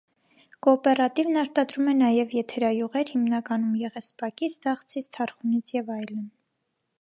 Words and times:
Կոոպերատիվն 0.67 1.37
արտադրում 1.41 1.91
է 1.91 1.93
նաև 1.99 2.33
եթերայուղեր 2.37 3.11
հիմնականում 3.17 3.77
եղեսպակից, 3.83 4.57
դաղձից, 4.65 5.11
թարխունից 5.19 5.75
և 5.77 5.95
այլն։ 5.99 6.27